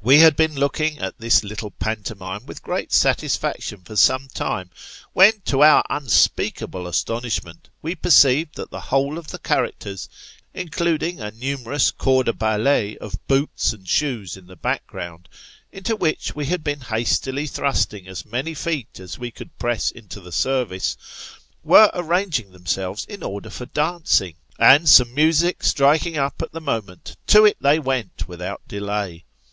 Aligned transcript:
We 0.00 0.18
had 0.18 0.34
been 0.34 0.56
looking 0.56 0.98
on 0.98 1.04
at 1.04 1.18
this 1.20 1.44
little 1.44 1.70
pantomime 1.70 2.46
with 2.46 2.64
great 2.64 2.92
satis 2.92 3.36
faction 3.36 3.82
for 3.82 3.94
some 3.94 4.26
time, 4.26 4.70
when, 5.12 5.40
to 5.44 5.62
our 5.62 5.84
unspeakable 5.88 6.88
astonishment, 6.88 7.68
we 7.80 7.92
A 7.92 7.92
rude 7.92 7.98
Awakening. 8.02 8.02
59 8.02 8.02
perceived 8.02 8.54
that 8.56 8.70
the 8.72 8.80
whole 8.88 9.18
of 9.18 9.28
the 9.28 9.38
characters, 9.38 10.08
including 10.52 11.20
a 11.20 11.30
numerous 11.30 11.92
corps 11.92 12.24
de 12.24 12.32
ballet 12.32 12.98
of 12.98 13.24
boots 13.28 13.72
and 13.72 13.86
shoes 13.88 14.36
in 14.36 14.48
the 14.48 14.56
background, 14.56 15.28
into 15.70 15.94
which 15.94 16.34
we 16.34 16.46
had 16.46 16.64
been 16.64 16.80
hastily 16.80 17.46
thrusting 17.46 18.08
as 18.08 18.26
many 18.26 18.54
feet 18.54 18.98
as 18.98 19.16
we 19.16 19.30
could 19.30 19.56
press 19.60 19.92
into 19.92 20.18
the 20.18 20.32
service, 20.32 20.96
were 21.62 21.88
arranging 21.94 22.50
themselves 22.50 23.04
in 23.04 23.22
order 23.22 23.48
for 23.48 23.66
dancing; 23.66 24.34
and 24.58 24.88
some 24.88 25.14
music 25.14 25.62
striking 25.62 26.16
up 26.18 26.42
at 26.42 26.50
the 26.50 26.60
moment, 26.60 27.16
to 27.28 27.44
it 27.44 27.56
they 27.60 27.78
went 27.78 28.26
without 28.26 28.60
delay. 28.66 29.24